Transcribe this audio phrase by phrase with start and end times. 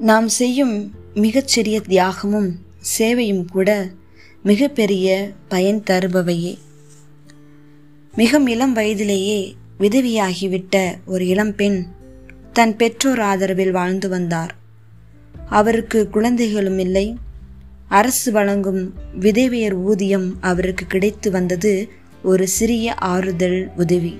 [0.00, 2.50] நாம் செய்யும் மிகச்சிறிய தியாகமும்
[2.98, 3.88] சேவையும் கூட
[4.42, 6.58] மிகப்பெரிய பயன் தருபவையே.
[8.14, 11.86] மிக இளம் வயதிலேயே விதவியாகிவிட்ட ஒரு இளம்பெண்
[12.52, 14.54] தன் பெற்றோர் ஆதரவில் வாழ்ந்து வந்தார்.
[15.46, 17.16] அவருக்கு குழந்தைகளும் இல்லை.
[17.88, 21.88] அரசு வழங்கும் விதவியர் ஊதியம் அவருக்கு கிடைத்து வந்தது
[22.22, 24.18] ஒரு சிறிய ஆறுதல் உதவி.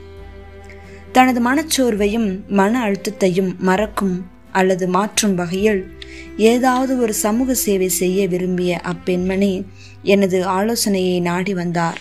[1.13, 5.93] தனது மனச்சோர்வையும் மன அழுத்தத்தையும் மறக்கும் அல்லது மாற்றும் வகையில்
[6.37, 9.65] ஏதாவது ஒரு சமூக சேவை செய்ய விரும்பிய அப்பெண்மணி
[10.03, 12.01] எனது ஆலோசனையை நாடி வந்தார்.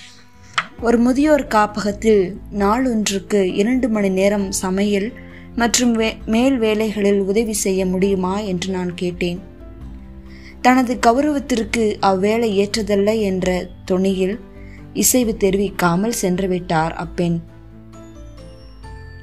[0.81, 5.13] ஒரு முதியோர் காப்பகத்தில் நாளொன்றுக்கு இரண்டு மணி நேரம் சமையல்
[5.55, 9.39] மற்றும் வே மேல் வேலைகளில் உதவி செய்ய முடியுமா என்று நான் கேட்டேன்.
[10.61, 14.39] தனது கௌரவத்திற்கு அவ்வேளை ஏற்றதல்ல என்ற தொனியில்
[14.93, 17.41] இசைவு தெரிவிக்காமல் சென்றுவிட்டார் அப்பெண்.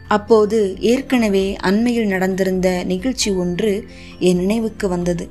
[0.09, 3.85] அப்போது ஏற்கனவே அண்மையில் நடந்திருந்த நிகழ்ச்சி ஒன்று
[4.18, 5.29] என் நினைவுக்கு வந்தது.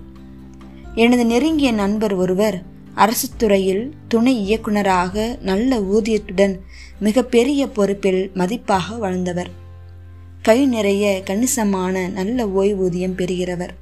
[0.95, 6.59] எனது நெருங்கிய நண்பர் ஒருவர் அரசு துறையில் துணை இயக்குனராக நல்ல ஊதியத்துடன்
[6.99, 9.49] மிகப்பெரிய பொறுப்பில் மதிப்பாக வாழ்ந்தவர்.
[10.41, 13.73] கை நிறைய கணிசமான நல்ல ஓய்வூதியம் பெறுகிறவர்.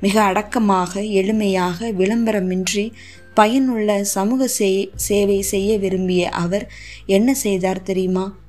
[0.00, 2.92] மிக அடக்கமாக எளிமையாக விளம்பரமின்றி
[3.34, 4.48] பயனுள்ள சமூக
[4.94, 6.70] சேவை செய்ய விரும்பிய அவர்
[7.06, 8.40] என்ன செய்தார் தெரியுமா?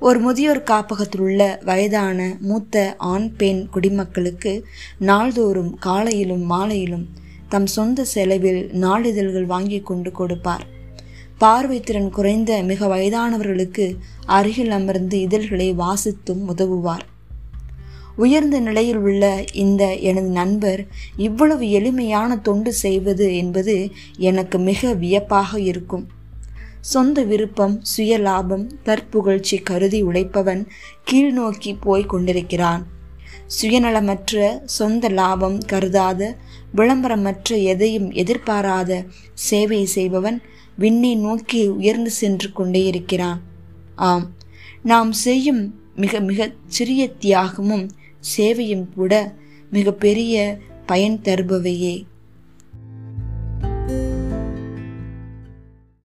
[0.00, 4.64] ஒரு முதியோர் காப்பகத்தில் உள்ள வயதான மூத்த ஆண் பெண் குடிமக்களுக்கு
[4.98, 7.08] நாள்தோறும் காலையிலும் மாலையிலும்
[7.48, 10.64] தம் சொந்த செலவில் நாளிதழ்கள் வாங்கி கொண்டு கொடுப்பார்.
[11.38, 17.04] பார்வை திறன் குறைந்த மிக வயதானவர்களுக்கு அருகில் அமர்ந்து இதழ்களை வாசித்தும் உதவுவார்.
[18.16, 26.06] உயர்ந்த நிலையில் உள்ள இந்த எனது நண்பர் இவ்வளவு எளிமையான தொண்டு செய்வது என்பது எனக்கு மிக வியப்பாக இருக்கும்.
[26.92, 30.62] சொந்த விருப்பம் சுய லாபம் தற்புகழ்ச்சி கருதி உழைப்பவன்
[31.10, 32.82] கீழ்நோக்கி போய் கொண்டிருக்கிறான்.
[33.56, 36.20] சுயநலமற்ற சொந்த லாபம் கருதாத
[36.76, 38.90] விளம்பரமற்ற எதையும் எதிர்பாராத
[39.48, 40.38] சேவை செய்பவன்
[40.78, 43.40] விண்ணை நோக்கி உயர்ந்து சென்று கொண்டே இருக்கிறான்.
[44.10, 44.26] ஆம்
[44.82, 45.62] நாம் செய்யும்
[45.96, 47.86] மிக மிக சிறிய தியாகமும்
[48.36, 49.12] சேவையும் கூட
[49.70, 50.34] மிகப்பெரிய
[50.86, 51.94] பயன் தருபவையே.